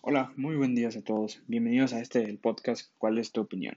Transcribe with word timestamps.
Hola, 0.00 0.32
muy 0.36 0.54
buen 0.54 0.76
día 0.76 0.88
a 0.88 1.02
todos. 1.02 1.42
Bienvenidos 1.48 1.92
a 1.92 2.00
este 2.00 2.22
el 2.22 2.38
podcast 2.38 2.88
¿Cuál 2.98 3.18
es 3.18 3.32
tu 3.32 3.40
opinión? 3.40 3.76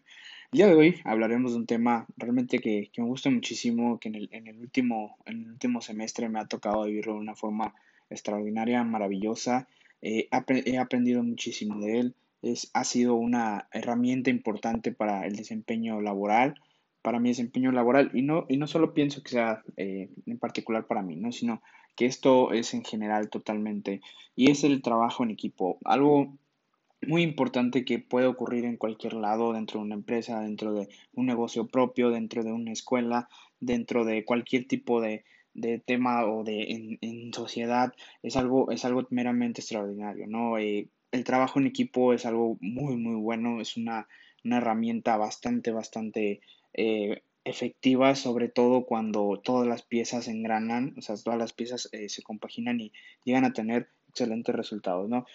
El 0.52 0.58
día 0.58 0.68
de 0.68 0.76
hoy 0.76 1.02
hablaremos 1.04 1.54
de 1.54 1.58
un 1.58 1.66
tema 1.66 2.06
realmente 2.16 2.60
que, 2.60 2.92
que 2.94 3.02
me 3.02 3.08
gusta 3.08 3.32
muchísimo, 3.32 4.00
que 4.00 4.10
en 4.10 4.16
el, 4.16 4.30
en 4.32 4.48
el, 4.48 4.60
último, 4.60 5.18
en 5.26 5.42
el 5.42 5.52
último 5.54 5.82
semestre 5.82 6.30
me 6.30 6.40
ha 6.40 6.46
tocado 6.46 6.84
vivirlo 6.84 7.16
de 7.16 7.20
una 7.20 7.36
forma 7.36 7.74
extraordinaria, 8.12 8.84
maravillosa. 8.84 9.68
Eh, 10.04 10.30
he 10.48 10.78
aprendido 10.78 11.24
muchísimo 11.24 11.80
de 11.80 12.00
él. 12.00 12.16
Es, 12.44 12.70
ha 12.74 12.84
sido 12.84 13.16
una 13.16 13.68
herramienta 13.72 14.30
importante 14.30 14.92
para 14.92 15.26
el 15.26 15.36
desempeño 15.36 16.02
laboral, 16.02 16.62
para 17.02 17.20
mi 17.20 17.30
desempeño 17.30 17.72
laboral. 17.72 18.12
Y 18.14 18.22
no, 18.22 18.46
y 18.48 18.58
no 18.58 18.68
solo 18.68 18.94
pienso 18.94 19.24
que 19.24 19.32
sea 19.32 19.64
eh, 19.76 20.10
en 20.28 20.38
particular 20.38 20.86
para 20.86 21.02
mí, 21.02 21.16
¿no? 21.16 21.32
sino 21.32 21.64
que 21.96 22.06
esto 22.06 22.54
es 22.54 22.74
en 22.74 22.84
general 22.84 23.30
totalmente, 23.30 24.02
y 24.36 24.52
es 24.52 24.64
el 24.64 24.82
trabajo 24.82 25.24
en 25.24 25.32
equipo, 25.32 25.78
algo 25.84 26.38
muy 27.06 27.24
importante 27.24 27.84
que 27.84 28.00
puede 28.00 28.28
ocurrir 28.28 28.66
en 28.66 28.78
cualquier 28.78 29.14
lado, 29.14 29.54
dentro 29.54 29.80
de 29.80 29.86
una 29.86 29.96
empresa, 29.96 30.42
dentro 30.42 30.74
de 30.74 30.88
un 31.14 31.26
negocio 31.26 31.68
propio, 31.68 32.12
dentro 32.12 32.44
de 32.44 32.52
una 32.52 32.72
escuela, 32.72 33.28
dentro 33.60 34.06
de 34.06 34.24
cualquier 34.24 34.68
tipo 34.68 35.02
de, 35.02 35.24
de 35.54 35.80
tema 35.80 36.26
o 36.26 36.44
de 36.44 36.98
en, 37.02 37.34
sociedad, 37.34 37.94
es 38.22 38.36
algo, 38.36 38.72
es 38.72 38.86
algo 38.86 39.08
meramente 39.10 39.62
extraordinario, 39.62 40.28
¿no? 40.28 40.58
Eh, 40.58 40.90
el 41.12 41.24
trabajo 41.24 41.60
en 41.60 41.68
equipo 41.68 42.14
es 42.14 42.26
algo 42.26 42.58
muy, 42.62 42.96
muy 42.98 43.16
bueno, 43.16 43.62
es 43.62 43.78
una, 43.78 44.08
una 44.44 44.58
herramienta 44.58 45.18
bastante, 45.18 45.72
bastante 45.72 46.42
eh, 46.74 47.24
efectiva, 47.44 48.16
sobre 48.16 48.50
todo 48.50 48.86
cuando 48.86 49.42
todas 49.44 49.68
las 49.68 49.82
piezas 49.82 50.28
engranan, 50.28 50.94
o 50.98 51.02
sea, 51.02 51.16
todas 51.18 51.40
las 51.40 51.54
piezas 51.54 51.90
eh, 51.92 52.10
se 52.10 52.24
compaginan 52.24 52.80
y 52.80 52.92
llegan 53.24 53.46
a 53.46 53.54
tener 53.54 53.90
excelentes 54.10 54.54
resultados, 54.56 55.10
¿no? 55.10 55.26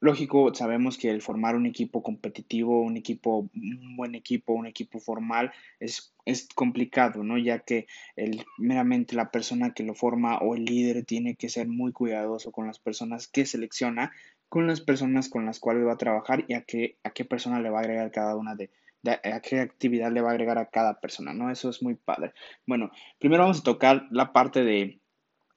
Lógico, 0.00 0.54
sabemos 0.54 0.98
que 0.98 1.08
el 1.08 1.22
formar 1.22 1.56
un 1.56 1.64
equipo 1.64 2.02
competitivo, 2.02 2.82
un 2.82 2.98
equipo, 2.98 3.48
un 3.54 3.96
buen 3.96 4.14
equipo, 4.14 4.52
un 4.52 4.66
equipo 4.66 5.00
formal 5.00 5.52
es, 5.80 6.12
es 6.26 6.46
complicado, 6.54 7.24
¿no? 7.24 7.38
Ya 7.38 7.60
que 7.60 7.86
el, 8.14 8.44
meramente 8.58 9.16
la 9.16 9.30
persona 9.30 9.72
que 9.72 9.82
lo 9.82 9.94
forma 9.94 10.36
o 10.38 10.56
el 10.56 10.66
líder 10.66 11.06
tiene 11.06 11.36
que 11.36 11.48
ser 11.48 11.68
muy 11.68 11.92
cuidadoso 11.92 12.52
con 12.52 12.66
las 12.66 12.78
personas 12.78 13.28
que 13.28 13.46
selecciona, 13.46 14.12
con 14.50 14.66
las 14.66 14.82
personas 14.82 15.30
con 15.30 15.46
las 15.46 15.58
cuales 15.58 15.86
va 15.86 15.94
a 15.94 15.96
trabajar 15.96 16.44
y 16.48 16.54
a 16.54 16.62
qué, 16.62 16.98
a 17.02 17.10
qué 17.10 17.24
persona 17.24 17.60
le 17.60 17.70
va 17.70 17.78
a 17.78 17.82
agregar 17.82 18.10
cada 18.10 18.36
una 18.36 18.54
de, 18.54 18.68
a 19.06 19.40
qué 19.40 19.60
actividad 19.60 20.12
le 20.12 20.20
va 20.20 20.30
a 20.30 20.32
agregar 20.32 20.58
a 20.58 20.70
cada 20.70 21.00
persona, 21.00 21.32
¿no? 21.32 21.50
Eso 21.50 21.70
es 21.70 21.82
muy 21.82 21.94
padre. 21.94 22.32
Bueno, 22.66 22.90
primero 23.18 23.42
vamos 23.42 23.60
a 23.60 23.64
tocar 23.64 24.06
la 24.10 24.32
parte 24.32 24.64
de, 24.64 25.00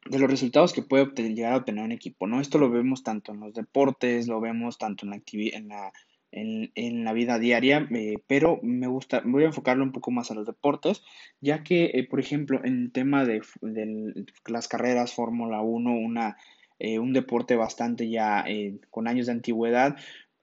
de 0.09 0.20
los 0.20 0.30
resultados 0.30 0.73
que 0.73 0.81
puede 0.81 1.06
llegar 1.34 1.53
a 1.53 1.58
obtener 1.58 1.84
un 1.84 1.92
equipo, 1.92 2.28
¿no? 2.28 2.42
Esto 2.42 2.58
lo 2.58 2.70
vemos 2.70 3.03
tanto 3.03 3.31
en 3.31 3.40
los 3.40 3.53
deportes, 3.53 4.28
lo 4.28 4.40
vemos 4.40 4.78
tanto 4.78 5.06
en 5.06 5.12
la, 5.12 5.22
en 5.31 5.68
la, 5.68 5.92
en, 6.31 7.03
la 7.03 7.14
vida 7.14 7.40
diaria, 7.40 7.88
eh, 7.92 8.16
pero 8.28 8.59
me 8.62 8.88
gusta, 8.88 9.22
voy 9.25 9.44
a 9.44 9.48
enfocarlo 9.48 9.84
un 9.84 9.92
poco 9.92 10.12
más 10.12 10.31
a 10.31 10.34
los 10.34 10.45
deportes, 10.45 11.03
ya 11.42 11.64
que, 11.64 11.92
eh, 11.94 12.08
por 12.08 12.20
ejemplo, 12.20 12.64
en 12.64 12.84
el 12.84 12.92
tema 12.92 13.25
de, 13.25 13.42
de 13.62 14.25
las 14.48 14.68
carreras 14.68 15.14
Fórmula 15.14 15.62
1, 15.62 15.92
una, 15.92 16.38
eh, 16.80 17.00
un 17.00 17.14
deporte 17.14 17.56
bastante 17.56 18.09
ya 18.09 18.45
con 18.90 19.08
años 19.08 19.25
de 19.28 19.34
antigüedad, 19.34 19.98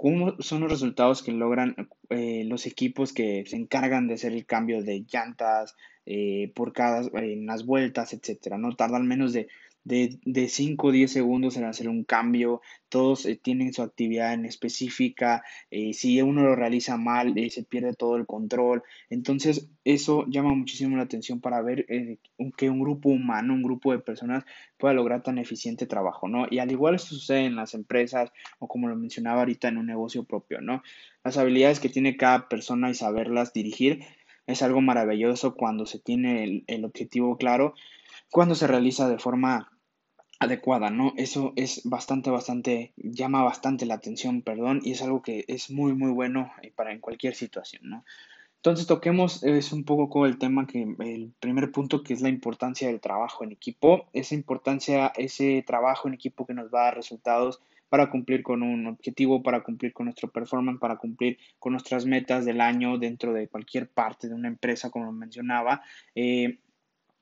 ¿Cómo 0.05 0.35
son 0.41 0.61
los 0.61 0.71
resultados 0.71 1.23
que 1.23 1.33
logran 1.33 1.89
eh, 2.11 2.45
los 2.45 2.67
equipos 2.67 3.15
que 3.15 3.43
se 3.47 3.57
encargan 3.57 4.07
de 4.07 4.13
hacer 4.13 4.35
el 4.35 4.45
cambio 4.45 4.83
de 4.83 5.07
llantas 5.11 5.77
eh, 6.05 6.53
por 6.55 6.75
cada 6.75 7.09
en 7.23 7.47
las 7.47 7.65
vueltas, 7.65 8.13
etcétera? 8.13 8.59
No 8.59 8.77
tardan 8.77 9.09
menos 9.09 9.33
de 9.33 9.49
de, 9.85 10.19
de 10.25 10.49
5 10.49 10.87
o 10.87 10.93
10 10.93 11.13
segundos 11.13 11.57
en 11.57 11.65
hacer 11.65 11.89
un 11.89 12.05
cambio, 12.05 12.63
todos 12.89 13.27
eh, 13.27 13.37
tienen 13.37 13.73
su 13.73 13.83
actividad 13.83 14.33
en 14.33 14.47
específica, 14.47 15.45
eh, 15.71 15.93
si 15.93 16.21
uno 16.23 16.43
lo 16.43 16.57
realiza 16.57 16.97
mal, 16.97 17.37
eh, 17.37 17.51
se 17.51 17.65
pierde 17.65 17.93
todo 17.93 18.17
el 18.17 18.27
control, 18.27 18.83
entonces 19.11 19.69
eso 19.85 20.25
llama 20.29 20.55
muchísimo 20.55 20.97
la 20.97 21.03
atención 21.03 21.41
para 21.41 21.61
ver 21.61 21.87
que 22.57 22.71
un 22.71 22.81
grupo 22.81 23.11
humano, 23.11 23.53
un 23.53 23.63
grupo 23.63 23.93
de 23.93 23.99
personas 23.99 24.45
pueda 24.79 24.95
lograr 24.95 25.23
tan 25.23 25.39
eficiente 25.39 25.87
trabajo, 25.87 26.29
¿no? 26.29 26.47
Y 26.51 26.59
al 26.59 26.71
igual 26.71 26.95
esto 26.95 27.15
sucede 27.15 27.45
en 27.45 27.57
las 27.57 27.75
empresas 27.75 28.33
o 28.59 28.69
como 28.69 28.89
lo 28.89 28.97
mencionaba 28.97 29.41
ahorita 29.41 29.69
en 29.69 29.79
un 29.79 29.87
negocio 29.87 30.25
propio, 30.25 30.61
¿no? 30.61 30.83
Las 31.23 31.37
habilidades 31.37 31.81
que 31.81 31.89
tiene 31.91 32.17
cada 32.17 32.49
persona 32.49 32.91
y 32.91 32.95
saberlas 32.95 33.53
dirigir 33.53 34.05
es 34.47 34.63
algo 34.63 34.81
maravilloso 34.81 35.55
cuando 35.55 35.85
se 35.85 35.99
tiene 35.99 36.45
el, 36.45 36.65
el 36.67 36.85
objetivo 36.85 37.37
claro, 37.37 37.75
cuando 38.31 38.55
se 38.55 38.67
realiza 38.67 39.09
de 39.09 39.19
forma 39.19 39.74
adecuada, 40.41 40.91
¿no? 40.91 41.13
Eso 41.17 41.53
es 41.57 41.83
bastante, 41.85 42.31
bastante, 42.31 42.93
llama 42.97 43.43
bastante 43.43 43.87
la 43.87 43.95
atención, 43.95 44.43
perdón, 44.43 44.81
y 44.83 44.93
es 44.93 45.03
algo 45.03 45.23
que 45.23 45.45
es 45.49 45.71
muy, 45.71 45.95
muy 45.95 46.11
bueno 46.11 46.53
eh, 46.63 46.73
para 46.75 46.93
en 46.93 47.01
cualquier 47.01 47.35
situación, 47.35 47.83
¿no? 47.89 48.05
Entonces 48.57 48.87
toquemos, 48.87 49.43
es 49.43 49.75
un 49.75 49.85
poco 49.85 50.25
el 50.25 50.39
tema 50.39 50.67
que, 50.67 50.83
el 51.01 51.35
primer 51.39 51.71
punto 51.71 52.03
que 52.03 52.15
es 52.15 52.23
la 52.23 52.31
importancia 52.31 52.89
del 52.89 52.99
trabajo 52.99 53.45
en 53.45 53.53
equipo, 53.53 54.07
esa 54.15 54.35
importancia, 54.35 55.13
ese 55.17 55.63
trabajo 55.67 56.09
en 56.09 56.15
equipo 56.15 56.47
que 56.47 56.55
nos 56.55 56.73
va 56.73 56.81
a 56.81 56.85
dar 56.85 56.97
resultados 56.97 57.61
para 57.91 58.09
cumplir 58.11 58.43
con 58.43 58.63
un 58.63 58.87
objetivo, 58.87 59.43
para 59.43 59.63
cumplir 59.63 59.93
con 59.93 60.07
nuestro 60.07 60.31
performance, 60.31 60.81
para 60.81 60.97
cumplir 60.97 61.39
con 61.59 61.73
nuestras 61.73 62.07
metas 62.07 62.47
del 62.47 62.63
año 62.63 62.97
dentro 62.97 63.35
de 63.35 63.49
cualquier 63.49 63.87
parte 63.87 64.29
de 64.29 64.35
una 64.35 64.49
empresa, 64.49 64.91
como 64.91 65.13
mencionaba. 65.13 65.83
Eh, 66.15 66.59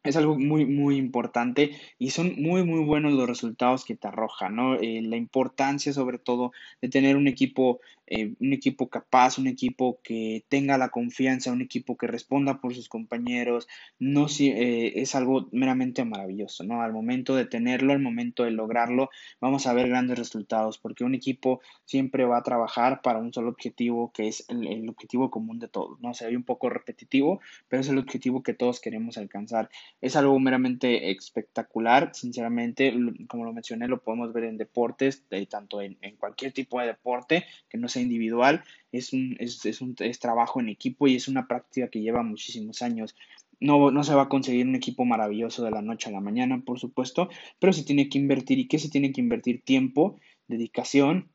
es 0.02 0.16
algo 0.16 0.38
muy, 0.38 0.66
muy 0.66 0.96
importante 0.96 1.72
y 1.98 2.10
son 2.10 2.34
muy, 2.40 2.64
muy 2.64 2.84
buenos 2.84 3.12
los 3.12 3.28
resultados 3.28 3.84
que 3.84 3.94
te 3.94 4.08
arroja, 4.08 4.48
¿no? 4.48 4.74
Eh, 4.74 5.00
la 5.02 5.16
importancia 5.16 5.92
sobre 5.92 6.18
todo 6.18 6.52
de 6.80 6.88
tener 6.88 7.16
un 7.16 7.28
equipo, 7.28 7.80
eh, 8.14 8.34
un 8.40 8.52
equipo 8.52 8.90
capaz, 8.90 9.38
un 9.38 9.46
equipo 9.46 9.98
que 10.04 10.44
tenga 10.50 10.76
la 10.76 10.90
confianza, 10.90 11.50
un 11.50 11.62
equipo 11.62 11.96
que 11.96 12.06
responda 12.06 12.60
por 12.60 12.74
sus 12.74 12.90
compañeros, 12.90 13.68
no 13.98 14.28
si, 14.28 14.48
eh, 14.48 15.00
es 15.00 15.14
algo 15.14 15.48
meramente 15.50 16.04
maravilloso, 16.04 16.62
¿no? 16.62 16.82
Al 16.82 16.92
momento 16.92 17.34
de 17.34 17.46
tenerlo, 17.46 17.94
al 17.94 18.00
momento 18.00 18.44
de 18.44 18.50
lograrlo, 18.50 19.08
vamos 19.40 19.66
a 19.66 19.72
ver 19.72 19.88
grandes 19.88 20.18
resultados 20.18 20.76
porque 20.76 21.04
un 21.04 21.14
equipo 21.14 21.62
siempre 21.86 22.26
va 22.26 22.36
a 22.36 22.42
trabajar 22.42 23.00
para 23.00 23.18
un 23.18 23.32
solo 23.32 23.48
objetivo 23.48 24.12
que 24.12 24.28
es 24.28 24.44
el, 24.48 24.66
el 24.66 24.88
objetivo 24.90 25.30
común 25.30 25.58
de 25.58 25.68
todos, 25.68 25.98
¿no? 26.02 26.12
Se 26.12 26.26
ve 26.26 26.36
un 26.36 26.44
poco 26.44 26.68
repetitivo, 26.68 27.40
pero 27.68 27.80
es 27.80 27.88
el 27.88 27.96
objetivo 27.96 28.42
que 28.42 28.52
todos 28.52 28.78
queremos 28.78 29.16
alcanzar. 29.16 29.70
Es 30.02 30.16
algo 30.16 30.38
meramente 30.38 31.10
espectacular, 31.10 32.10
sinceramente, 32.14 32.94
como 33.26 33.46
lo 33.46 33.54
mencioné, 33.54 33.88
lo 33.88 34.02
podemos 34.02 34.34
ver 34.34 34.44
en 34.44 34.58
deportes, 34.58 35.24
tanto 35.48 35.80
en, 35.80 35.96
cualquier 36.18 36.52
tipo 36.52 36.80
de 36.80 36.88
deporte 36.88 37.44
que 37.68 37.78
no 37.78 37.88
sea 37.88 38.01
individual, 38.02 38.62
es 38.92 39.12
un, 39.12 39.36
es, 39.38 39.64
es 39.64 39.80
un 39.80 39.94
es 39.98 40.18
trabajo 40.18 40.60
en 40.60 40.68
equipo 40.68 41.06
y 41.06 41.16
es 41.16 41.28
una 41.28 41.46
práctica 41.46 41.88
que 41.88 42.00
lleva 42.00 42.22
muchísimos 42.22 42.82
años. 42.82 43.16
No, 43.60 43.90
no, 43.90 44.04
se 44.04 44.14
va 44.14 44.22
a 44.22 44.28
conseguir 44.28 44.66
un 44.66 44.74
equipo 44.74 45.04
maravilloso 45.04 45.64
de 45.64 45.70
la 45.70 45.82
noche 45.82 46.08
a 46.08 46.12
la 46.12 46.20
mañana, 46.20 46.62
por 46.64 46.80
supuesto, 46.80 47.28
pero 47.58 47.72
se 47.72 47.84
tiene 47.84 48.08
que 48.08 48.18
invertir. 48.18 48.58
¿Y 48.58 48.66
qué 48.66 48.78
se 48.78 48.90
tiene 48.90 49.12
que 49.12 49.20
invertir? 49.20 49.62
Tiempo, 49.62 50.18
dedicación 50.48 51.30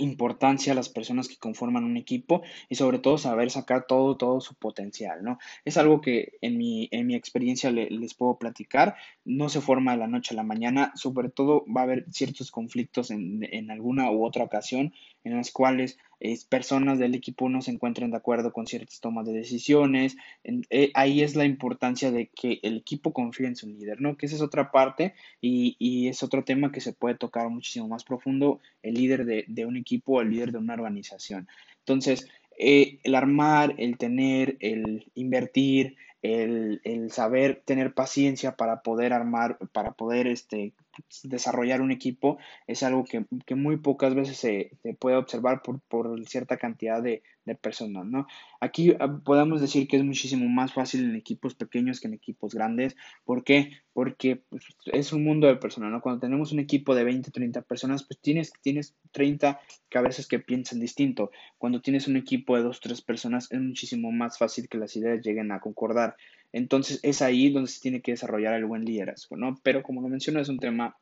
importancia 0.00 0.72
a 0.72 0.76
las 0.76 0.88
personas 0.88 1.28
que 1.28 1.36
conforman 1.36 1.84
un 1.84 1.96
equipo 1.96 2.42
y 2.68 2.74
sobre 2.74 2.98
todo 2.98 3.18
saber 3.18 3.50
sacar 3.50 3.86
todo, 3.86 4.16
todo 4.16 4.40
su 4.40 4.54
potencial, 4.54 5.22
¿no? 5.22 5.38
Es 5.64 5.76
algo 5.76 6.00
que 6.00 6.32
en 6.40 6.56
mi, 6.56 6.88
en 6.90 7.06
mi 7.06 7.14
experiencia 7.14 7.70
les 7.70 8.14
puedo 8.14 8.38
platicar, 8.38 8.96
no 9.24 9.48
se 9.48 9.60
forma 9.60 9.92
de 9.92 9.98
la 9.98 10.06
noche 10.06 10.34
a 10.34 10.36
la 10.36 10.42
mañana, 10.42 10.92
sobre 10.94 11.28
todo 11.28 11.64
va 11.74 11.82
a 11.82 11.84
haber 11.84 12.06
ciertos 12.10 12.50
conflictos 12.50 13.10
en, 13.10 13.46
en 13.50 13.70
alguna 13.70 14.10
u 14.10 14.24
otra 14.24 14.44
ocasión 14.44 14.92
en 15.24 15.36
las 15.36 15.50
cuales 15.50 15.98
personas 16.48 16.98
del 16.98 17.14
equipo 17.14 17.48
no 17.48 17.62
se 17.62 17.70
encuentren 17.70 18.10
de 18.10 18.16
acuerdo 18.16 18.52
con 18.52 18.66
ciertas 18.66 19.00
tomas 19.00 19.26
de 19.26 19.32
decisiones. 19.32 20.16
Eh, 20.44 20.90
ahí 20.94 21.22
es 21.22 21.36
la 21.36 21.44
importancia 21.44 22.10
de 22.10 22.26
que 22.26 22.58
el 22.62 22.78
equipo 22.78 23.12
confíe 23.12 23.46
en 23.46 23.56
su 23.56 23.68
líder, 23.68 24.00
¿no? 24.00 24.16
Que 24.16 24.26
esa 24.26 24.36
es 24.36 24.42
otra 24.42 24.70
parte 24.70 25.14
y, 25.40 25.76
y 25.78 26.08
es 26.08 26.22
otro 26.22 26.44
tema 26.44 26.72
que 26.72 26.80
se 26.80 26.92
puede 26.92 27.14
tocar 27.14 27.48
muchísimo 27.48 27.88
más 27.88 28.04
profundo, 28.04 28.60
el 28.82 28.94
líder 28.94 29.24
de, 29.24 29.44
de 29.46 29.66
un 29.66 29.76
equipo 29.76 30.14
o 30.14 30.20
el 30.20 30.30
líder 30.30 30.52
de 30.52 30.58
una 30.58 30.74
organización. 30.74 31.48
Entonces, 31.80 32.28
eh, 32.58 32.98
el 33.04 33.14
armar, 33.14 33.74
el 33.78 33.96
tener, 33.96 34.56
el 34.60 35.10
invertir, 35.14 35.96
el, 36.22 36.80
el, 36.82 37.12
saber 37.12 37.62
tener 37.64 37.94
paciencia 37.94 38.56
para 38.56 38.82
poder 38.82 39.12
armar, 39.12 39.58
para 39.72 39.92
poder 39.92 40.26
este, 40.26 40.72
desarrollar 41.22 41.80
un 41.80 41.92
equipo 41.92 42.38
es 42.66 42.82
algo 42.82 43.04
que, 43.04 43.24
que 43.46 43.54
muy 43.54 43.78
pocas 43.78 44.14
veces 44.14 44.36
se, 44.36 44.70
se 44.82 44.94
puede 44.94 45.16
observar 45.16 45.62
por, 45.62 45.80
por, 45.80 46.26
cierta 46.26 46.56
cantidad 46.56 47.02
de, 47.02 47.22
de 47.44 47.54
personas, 47.54 48.06
¿no? 48.06 48.26
Aquí 48.60 48.94
ah, 49.00 49.20
podemos 49.24 49.60
decir 49.60 49.88
que 49.88 49.96
es 49.96 50.04
muchísimo 50.04 50.48
más 50.48 50.72
fácil 50.72 51.04
en 51.04 51.16
equipos 51.16 51.54
pequeños 51.54 52.00
que 52.00 52.08
en 52.08 52.14
equipos 52.14 52.54
grandes. 52.54 52.96
¿Por 53.24 53.44
qué? 53.44 53.70
Porque 53.92 54.36
pues, 54.48 54.64
es 54.86 55.12
un 55.12 55.24
mundo 55.24 55.46
de 55.46 55.56
personas, 55.56 55.90
¿no? 55.90 56.00
Cuando 56.00 56.20
tenemos 56.20 56.52
un 56.52 56.60
equipo 56.60 56.94
de 56.94 57.04
20, 57.04 57.30
30 57.30 57.62
personas, 57.62 58.04
pues 58.04 58.20
tienes, 58.20 58.52
tienes 58.62 58.94
30 59.12 59.60
cabezas 59.88 60.26
que 60.26 60.38
piensan 60.38 60.80
distinto. 60.80 61.30
Cuando 61.56 61.80
tienes 61.80 62.06
un 62.06 62.16
equipo 62.16 62.56
de 62.56 62.62
2, 62.62 62.80
3 62.80 63.02
personas, 63.02 63.50
es 63.50 63.60
muchísimo 63.60 64.12
más 64.12 64.38
fácil 64.38 64.68
que 64.68 64.78
las 64.78 64.94
ideas 64.96 65.24
lleguen 65.24 65.50
a 65.52 65.60
concordar. 65.60 66.16
Entonces 66.52 67.00
es 67.02 67.22
ahí 67.22 67.50
donde 67.50 67.70
se 67.70 67.80
tiene 67.80 68.00
que 68.00 68.12
desarrollar 68.12 68.54
el 68.54 68.66
buen 68.66 68.84
liderazgo, 68.84 69.36
¿no? 69.36 69.58
Pero 69.62 69.82
como 69.82 70.00
lo 70.00 70.08
menciono, 70.08 70.40
es 70.40 70.48
un 70.48 70.58
tema 70.58 70.96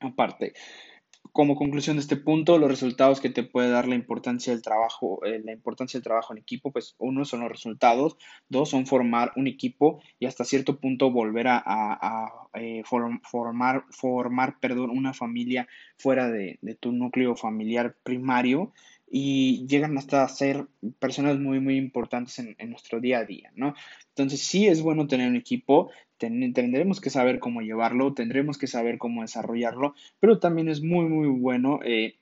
aparte. 0.00 0.54
como 1.32 1.56
conclusión 1.56 1.96
de 1.96 2.02
este 2.02 2.16
punto, 2.16 2.58
los 2.58 2.70
resultados 2.70 3.20
que 3.20 3.30
te 3.30 3.42
puede 3.44 3.70
dar 3.70 3.86
la 3.86 3.94
importancia 3.94 4.52
del 4.52 4.62
trabajo, 4.62 5.24
eh, 5.24 5.40
la 5.44 5.52
importancia 5.52 5.98
del 5.98 6.04
trabajo 6.04 6.32
en 6.32 6.38
equipo, 6.38 6.72
pues 6.72 6.96
uno 6.98 7.24
son 7.24 7.40
los 7.40 7.50
resultados, 7.50 8.16
dos 8.48 8.70
son 8.70 8.86
formar 8.86 9.32
un 9.36 9.46
equipo 9.46 10.00
y 10.18 10.26
hasta 10.26 10.44
cierto 10.44 10.80
punto 10.80 11.10
volver 11.12 11.46
a, 11.48 12.32
eh, 12.54 12.82
formar, 12.84 13.84
formar 13.90 14.58
perdón, 14.60 14.90
una 14.90 15.12
familia 15.14 15.68
fuera 15.96 16.28
de, 16.28 16.58
de 16.62 16.74
tu 16.74 16.92
núcleo 16.92 17.36
familiar 17.36 17.96
primario 18.02 18.72
y 19.10 19.66
llegan 19.66 19.96
hasta 19.96 20.28
ser 20.28 20.66
personas 20.98 21.38
muy, 21.38 21.60
muy 21.60 21.76
importantes 21.76 22.38
en, 22.38 22.56
nuestro 22.70 23.00
día 23.00 23.20
a 23.20 23.24
día, 23.24 23.50
¿no? 23.54 23.74
Entonces 24.10 24.40
sí 24.40 24.66
es 24.66 24.82
bueno 24.82 25.06
tener 25.06 25.28
un 25.28 25.36
equipo, 25.36 25.90
tendremos 26.18 27.00
que 27.00 27.10
saber 27.10 27.38
cómo 27.38 27.60
llevarlo, 27.62 28.12
tendremos 28.12 28.58
que 28.58 28.66
saber 28.66 28.98
cómo 28.98 29.22
desarrollarlo, 29.22 29.94
pero 30.20 30.38
también 30.38 30.68
es 30.68 30.82
muy, 30.82 31.06
muy 31.06 31.28
bueno 31.28 31.80
eh, 31.84 32.16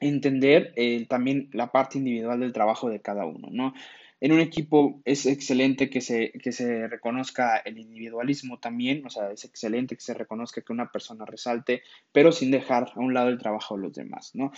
entender 0.00 0.72
eh, 0.76 1.06
también 1.06 1.48
la 1.52 1.70
parte 1.70 1.98
individual 1.98 2.40
del 2.40 2.52
trabajo 2.52 2.88
de 2.88 3.00
cada 3.00 3.26
uno, 3.26 3.48
¿no? 3.50 3.74
En 4.18 4.32
un 4.32 4.40
equipo 4.40 5.02
es 5.04 5.26
excelente 5.26 5.90
que 5.90 6.00
se, 6.00 6.32
que 6.32 6.50
se 6.50 6.88
reconozca 6.88 7.58
el 7.58 7.78
individualismo 7.78 8.58
también, 8.58 9.04
o 9.04 9.10
sea, 9.10 9.30
es 9.30 9.44
excelente 9.44 9.94
que 9.94 10.00
se 10.00 10.14
reconozca 10.14 10.62
que 10.62 10.72
una 10.72 10.90
persona 10.90 11.26
resalte, 11.26 11.82
pero 12.12 12.32
sin 12.32 12.50
dejar 12.50 12.92
a 12.94 13.00
un 13.00 13.12
lado 13.12 13.28
el 13.28 13.38
trabajo 13.38 13.76
de 13.76 13.82
los 13.82 13.92
demás, 13.92 14.34
¿no? 14.34 14.52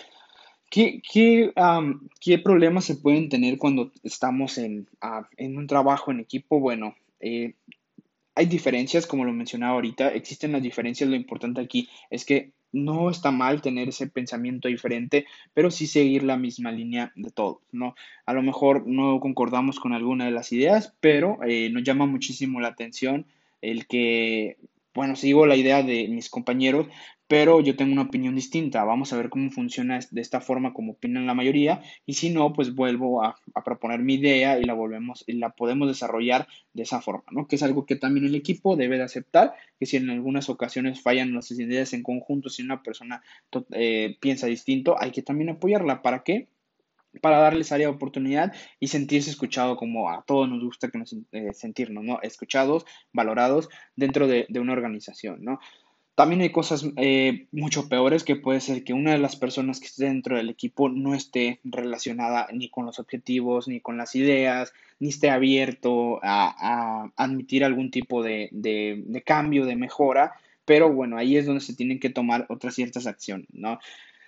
¿Qué, 0.71 1.01
qué, 1.03 2.39
problemas 2.39 2.85
se 2.85 2.97
pueden 2.97 3.29
tener 3.29 3.59
cuando 3.59 3.91
estamos 4.03 4.59
en, 4.59 4.87
en 5.37 5.57
un 5.57 5.67
trabajo 5.67 6.11
en 6.11 6.21
equipo? 6.21 6.61
Bueno, 6.61 6.95
eh, 7.21 7.55
hay 8.35 8.47
diferencias, 8.47 9.07
como 9.07 9.25
lo 9.25 9.33
mencionaba 9.33 9.75
ahorita, 9.75 10.09
existen 10.11 10.53
las 10.53 10.63
diferencias, 10.63 11.09
lo 11.11 11.17
importante 11.17 11.61
aquí 11.61 11.89
es 12.11 12.25
que 12.25 12.53
no 12.71 13.11
está 13.11 13.31
mal 13.31 13.63
tener 13.63 13.89
ese 13.89 14.07
pensamiento 14.09 14.69
diferente, 14.69 15.27
pero 15.55 15.71
sí 15.71 15.87
seguir 15.87 16.23
la 16.23 16.37
misma 16.37 16.71
línea 16.71 17.13
de 17.17 17.31
todos, 17.31 17.59
¿no? 17.73 17.95
A 18.27 18.35
lo 18.35 18.43
mejor 18.43 18.87
no 18.87 19.21
concordamos 19.21 19.81
con 19.81 19.95
alguna 19.95 20.27
de 20.27 20.33
las 20.33 20.53
ideas, 20.53 20.95
pero 21.01 21.39
eh, 21.47 21.71
nos 21.71 21.83
llama 21.83 22.07
muchísimo 22.07 22.61
la 22.61 22.69
atención 22.69 23.27
el 23.63 23.87
que 23.87 24.57
bueno, 24.95 25.15
sigo 25.15 25.47
la 25.47 25.55
idea 25.55 25.83
de 25.83 26.09
mis 26.09 26.29
compañeros, 26.29 26.89
pero 27.29 27.61
yo 27.61 27.77
tengo 27.77 27.93
una 27.93 28.03
opinión 28.03 28.35
distinta. 28.35 28.85
Vamos 28.85 29.13
a 29.13 29.17
ver 29.17 29.29
cómo 29.29 29.51
funciona 29.51 30.01
de 30.11 30.21
esta 30.21 30.41
forma 30.41 30.73
como 30.73 30.93
opinan 30.93 31.27
la 31.27 31.35
mayoría 31.35 31.83
y 32.07 32.15
si 32.15 32.31
no, 32.31 32.53
pues 32.53 32.75
vuelvo 32.75 33.23
a, 33.23 33.39
proponer 33.65 34.01
mi 34.01 34.15
idea 34.15 34.59
y 34.59 34.65
la 34.65 34.73
volvemos 34.75 35.25
y 35.27 35.35
la 35.35 35.51
podemos 35.51 35.89
desarrollar 35.89 36.49
de 36.73 36.83
esa 36.83 37.01
forma, 37.03 37.25
¿no? 37.31 37.47
Que 37.47 37.57
es 37.57 37.63
algo 37.63 37.85
que 37.87 37.97
también 37.97 38.27
el 38.27 38.35
equipo 38.35 38.77
debe 38.77 38.97
de 38.97 39.05
aceptar, 39.05 39.55
que 39.79 39.87
si 39.87 39.99
en 39.99 40.11
algunas 40.11 40.49
ocasiones 40.49 41.03
fallan 41.03 41.35
las 41.35 41.51
ideas 41.51 41.93
en 41.93 42.03
conjunto, 42.03 42.49
si 42.49 42.63
una 42.63 42.83
persona 42.83 43.23
eh, 43.73 44.17
piensa 44.21 44.47
distinto, 44.47 44.97
hay 44.99 45.11
que 45.11 45.23
también 45.23 45.51
apoyarla. 45.51 46.03
¿Para 46.03 46.23
qué? 46.23 46.49
para 47.21 47.39
darles 47.39 47.73
área 47.73 47.89
de 47.89 47.95
oportunidad 47.95 48.53
y 48.81 48.89
sentirse 48.89 49.31
escuchado 49.31 49.77
como 49.77 50.11
a 50.11 50.23
todos 50.25 50.49
nos 50.49 50.63
gusta 50.63 50.89
que 50.89 50.99
nos, 50.99 51.17
eh, 51.33 51.53
sentirnos, 51.53 52.05
¿no? 52.05 52.21
Escuchados, 52.23 52.85
valorados 53.13 53.69
dentro 53.97 54.27
de, 54.27 54.47
una 54.59 54.73
organización, 54.73 55.43
¿no? 55.43 55.59
También 56.19 56.41
hay 56.41 56.51
cosas 56.51 56.85
eh, 56.97 57.47
mucho 57.53 57.89
peores 57.89 58.25
que 58.25 58.35
puede 58.35 58.61
ser 58.61 58.83
que 58.83 58.93
una 58.93 59.13
de 59.13 59.19
las 59.19 59.37
personas 59.37 59.79
que 59.79 59.87
esté 59.87 60.07
dentro 60.07 60.37
del 60.37 60.51
equipo 60.51 60.89
no 60.89 61.15
esté 61.15 61.61
relacionada 61.63 62.49
ni 62.53 62.69
con 62.71 62.87
los 62.87 62.99
objetivos, 62.99 63.69
ni 63.69 63.79
con 63.79 63.97
las 63.97 64.17
ideas, 64.17 64.73
ni 64.99 65.11
esté 65.11 65.31
abierto 65.31 66.19
a, 66.25 67.09
admitir 67.15 67.63
algún 67.63 67.93
tipo 67.93 68.25
de, 68.25 68.49
de, 68.51 69.23
cambio, 69.25 69.65
de 69.65 69.77
mejora, 69.77 70.33
pero 70.65 70.93
bueno, 70.93 71.17
ahí 71.17 71.37
es 71.37 71.47
donde 71.47 71.61
se 71.61 71.77
tienen 71.77 72.01
que 72.01 72.11
tomar 72.11 72.47
otras 72.49 72.75
ciertas 72.75 73.07
acciones, 73.07 73.47
¿no? 73.53 73.79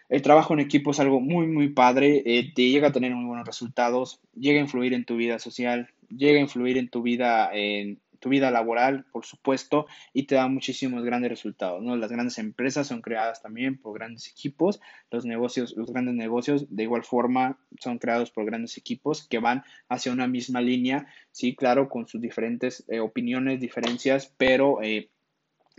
El 0.09 0.23
trabajo 0.23 0.55
en 0.55 0.61
equipo 0.61 0.93
es 0.93 1.01
algo 1.01 1.21
muy, 1.21 1.49
muy 1.49 1.71
padre, 1.71 2.23
eh, 2.25 2.53
te 2.55 2.71
llega 2.71 2.89
a 2.89 2.93
tener 2.93 3.13
muy 3.17 3.25
buenos 3.25 3.49
resultados, 3.49 4.21
llega 4.39 4.61
a 4.61 4.63
influir 4.63 4.95
en 4.95 5.05
tu 5.05 5.17
vida 5.17 5.41
social, 5.41 5.89
llega 6.09 6.39
a 6.39 6.43
influir 6.43 6.79
en 6.79 6.89
tu 6.89 7.03
vida, 7.03 7.51
en 7.53 7.99
tu 8.21 8.29
vida 8.29 8.51
laboral, 8.51 9.07
por 9.13 9.27
supuesto, 9.27 9.87
y 10.13 10.25
te 10.25 10.37
da 10.37 10.47
muchísimos 10.47 11.03
grandes 11.03 11.31
resultados, 11.31 11.83
¿no? 11.83 11.97
Las 11.97 12.13
grandes 12.13 12.39
empresas 12.39 12.87
son 12.87 13.03
creadas 13.03 13.43
también 13.43 13.79
por 13.79 13.95
grandes 13.95 14.29
equipos, 14.29 14.81
los 15.11 15.25
negocios, 15.25 15.75
los 15.77 15.91
grandes 15.91 16.15
negocios 16.15 16.67
de 16.69 16.85
igual 16.85 17.03
forma 17.03 17.59
son 17.81 17.99
creados 17.99 18.31
por 18.31 18.45
grandes 18.45 18.77
equipos 18.77 19.27
que 19.27 19.39
van 19.39 19.65
hacia 19.89 20.13
una 20.13 20.29
misma 20.29 20.61
línea, 20.61 21.07
sí, 21.33 21.57
claro, 21.57 21.89
con 21.89 22.07
sus 22.07 22.21
diferentes 22.21 22.85
eh, 22.89 23.01
opiniones, 23.01 23.61
diferencias, 23.61 24.33
pero 24.37 24.83
eh, 24.83 25.11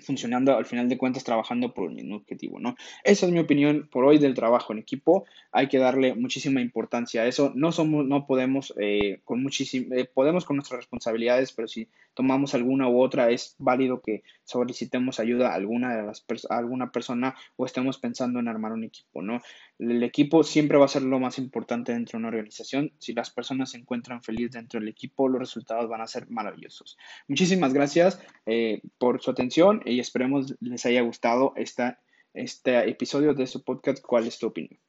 funcionando 0.01 0.55
al 0.55 0.65
final 0.65 0.89
de 0.89 0.97
cuentas 0.97 1.23
trabajando 1.23 1.73
por 1.73 1.85
un 1.85 1.95
mismo 1.95 2.17
objetivo, 2.17 2.59
¿no? 2.59 2.75
Esa 3.03 3.25
es 3.25 3.31
mi 3.31 3.39
opinión 3.39 3.87
por 3.91 4.05
hoy 4.05 4.17
del 4.17 4.33
trabajo 4.33 4.73
en 4.73 4.79
equipo. 4.79 5.25
Hay 5.51 5.67
que 5.67 5.77
darle 5.77 6.15
muchísima 6.15 6.61
importancia 6.61 7.21
a 7.21 7.27
eso. 7.27 7.51
No 7.55 7.71
somos, 7.71 8.05
no 8.05 8.25
podemos 8.27 8.73
eh, 8.79 9.21
con 9.23 9.41
muchísimo, 9.41 9.95
eh, 9.95 10.05
podemos 10.05 10.45
con 10.45 10.57
nuestras 10.57 10.79
responsabilidades, 10.79 11.51
pero 11.53 11.67
si 11.67 11.87
tomamos 12.13 12.53
alguna 12.53 12.89
u 12.89 13.01
otra, 13.01 13.29
es 13.29 13.55
válido 13.57 14.01
que 14.01 14.23
solicitemos 14.43 15.19
ayuda 15.19 15.51
a 15.51 15.55
alguna 15.55 15.95
de 15.95 16.03
las 16.03 16.25
a 16.49 16.57
alguna 16.57 16.91
persona 16.91 17.35
o 17.55 17.65
estemos 17.65 17.97
pensando 17.97 18.39
en 18.39 18.47
armar 18.47 18.73
un 18.73 18.83
equipo, 18.83 19.21
¿no? 19.21 19.41
El 19.79 20.03
equipo 20.03 20.43
siempre 20.43 20.77
va 20.77 20.85
a 20.85 20.89
ser 20.89 21.01
lo 21.03 21.19
más 21.19 21.37
importante 21.37 21.93
dentro 21.93 22.17
de 22.17 22.17
una 22.19 22.27
organización. 22.27 22.91
Si 22.99 23.13
las 23.13 23.31
personas 23.31 23.71
se 23.71 23.77
encuentran 23.77 24.21
felices 24.21 24.51
dentro 24.51 24.79
del 24.79 24.89
equipo, 24.89 25.27
los 25.27 25.39
resultados 25.39 25.89
van 25.89 26.01
a 26.01 26.07
ser 26.07 26.29
maravillosos. 26.29 26.97
Muchísimas 27.27 27.73
gracias 27.73 28.19
eh, 28.45 28.81
por 28.97 29.21
su 29.21 29.31
atención 29.31 29.81
y 29.91 29.99
esperemos 29.99 30.55
les 30.59 30.85
haya 30.85 31.01
gustado 31.01 31.53
esta, 31.55 31.99
este 32.33 32.89
episodio 32.89 33.33
de 33.33 33.47
su 33.47 33.63
podcast. 33.63 34.03
¿Cuál 34.03 34.27
es 34.27 34.39
tu 34.39 34.47
opinión? 34.47 34.79